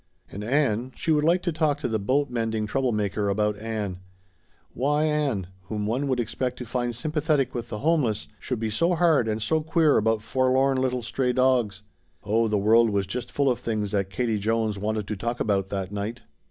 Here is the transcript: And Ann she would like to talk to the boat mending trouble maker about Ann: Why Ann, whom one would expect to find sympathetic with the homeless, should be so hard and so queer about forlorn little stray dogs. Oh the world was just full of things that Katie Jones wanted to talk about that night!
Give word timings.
And 0.31 0.43
Ann 0.43 0.93
she 0.95 1.11
would 1.11 1.23
like 1.23 1.43
to 1.43 1.51
talk 1.51 1.77
to 1.77 1.87
the 1.87 1.99
boat 1.99 2.31
mending 2.31 2.65
trouble 2.65 2.91
maker 2.91 3.29
about 3.29 3.59
Ann: 3.59 3.99
Why 4.73 5.03
Ann, 5.03 5.45
whom 5.65 5.85
one 5.85 6.07
would 6.07 6.19
expect 6.19 6.57
to 6.57 6.65
find 6.65 6.95
sympathetic 6.95 7.53
with 7.53 7.69
the 7.69 7.77
homeless, 7.77 8.27
should 8.39 8.59
be 8.59 8.71
so 8.71 8.95
hard 8.95 9.27
and 9.27 9.39
so 9.43 9.61
queer 9.61 9.97
about 9.97 10.23
forlorn 10.23 10.79
little 10.81 11.03
stray 11.03 11.33
dogs. 11.33 11.83
Oh 12.23 12.47
the 12.47 12.57
world 12.57 12.89
was 12.89 13.05
just 13.05 13.29
full 13.31 13.47
of 13.51 13.59
things 13.59 13.91
that 13.91 14.09
Katie 14.09 14.39
Jones 14.39 14.79
wanted 14.79 15.05
to 15.07 15.15
talk 15.15 15.39
about 15.39 15.69
that 15.69 15.91
night! 15.91 16.23